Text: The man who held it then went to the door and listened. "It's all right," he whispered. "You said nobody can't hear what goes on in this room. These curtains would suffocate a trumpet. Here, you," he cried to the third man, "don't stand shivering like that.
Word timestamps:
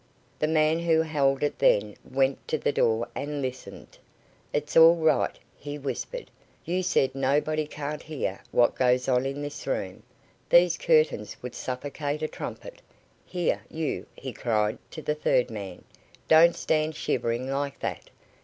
The 0.39 0.47
man 0.47 0.79
who 0.79 1.03
held 1.03 1.43
it 1.43 1.59
then 1.59 1.95
went 2.03 2.47
to 2.47 2.57
the 2.57 2.71
door 2.71 3.07
and 3.13 3.39
listened. 3.39 3.99
"It's 4.51 4.75
all 4.75 4.95
right," 4.95 5.37
he 5.55 5.77
whispered. 5.77 6.31
"You 6.65 6.81
said 6.81 7.13
nobody 7.13 7.67
can't 7.67 8.01
hear 8.01 8.39
what 8.49 8.73
goes 8.73 9.07
on 9.07 9.27
in 9.27 9.43
this 9.43 9.67
room. 9.67 10.01
These 10.49 10.75
curtains 10.77 11.37
would 11.43 11.53
suffocate 11.53 12.23
a 12.23 12.27
trumpet. 12.27 12.81
Here, 13.27 13.61
you," 13.69 14.07
he 14.15 14.33
cried 14.33 14.79
to 14.89 15.03
the 15.03 15.13
third 15.13 15.51
man, 15.51 15.83
"don't 16.27 16.55
stand 16.55 16.95
shivering 16.95 17.47
like 17.47 17.79
that. 17.81 18.09